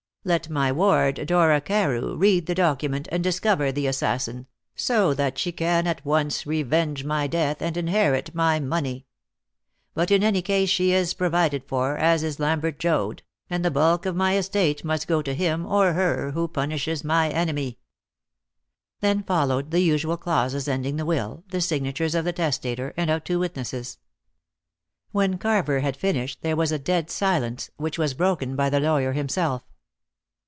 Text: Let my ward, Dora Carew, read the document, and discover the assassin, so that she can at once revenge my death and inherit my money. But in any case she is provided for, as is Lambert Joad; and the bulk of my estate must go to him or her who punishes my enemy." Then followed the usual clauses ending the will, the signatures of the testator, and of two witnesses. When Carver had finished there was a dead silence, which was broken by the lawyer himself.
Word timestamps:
Let 0.23 0.51
my 0.51 0.71
ward, 0.71 1.25
Dora 1.25 1.59
Carew, 1.59 2.15
read 2.15 2.45
the 2.45 2.53
document, 2.53 3.07
and 3.11 3.23
discover 3.23 3.71
the 3.71 3.87
assassin, 3.87 4.45
so 4.75 5.15
that 5.15 5.39
she 5.39 5.51
can 5.51 5.87
at 5.87 6.05
once 6.05 6.45
revenge 6.45 7.03
my 7.03 7.25
death 7.25 7.59
and 7.59 7.75
inherit 7.75 8.35
my 8.35 8.59
money. 8.59 9.07
But 9.95 10.11
in 10.11 10.21
any 10.23 10.43
case 10.43 10.69
she 10.69 10.91
is 10.91 11.15
provided 11.15 11.63
for, 11.67 11.97
as 11.97 12.21
is 12.21 12.39
Lambert 12.39 12.77
Joad; 12.77 13.23
and 13.49 13.65
the 13.65 13.71
bulk 13.71 14.05
of 14.05 14.15
my 14.15 14.37
estate 14.37 14.83
must 14.85 15.07
go 15.07 15.23
to 15.23 15.33
him 15.33 15.65
or 15.65 15.93
her 15.93 16.29
who 16.33 16.47
punishes 16.47 17.03
my 17.03 17.29
enemy." 17.31 17.79
Then 18.99 19.23
followed 19.23 19.71
the 19.71 19.81
usual 19.81 20.17
clauses 20.17 20.67
ending 20.67 20.97
the 20.97 21.05
will, 21.07 21.45
the 21.49 21.61
signatures 21.61 22.13
of 22.13 22.25
the 22.25 22.31
testator, 22.33 22.93
and 22.95 23.09
of 23.09 23.23
two 23.23 23.39
witnesses. 23.39 23.97
When 25.11 25.39
Carver 25.39 25.79
had 25.79 25.97
finished 25.97 26.43
there 26.43 26.55
was 26.55 26.71
a 26.71 26.77
dead 26.77 27.09
silence, 27.09 27.71
which 27.77 27.97
was 27.97 28.13
broken 28.13 28.55
by 28.55 28.69
the 28.69 28.79
lawyer 28.79 29.13
himself. 29.13 29.63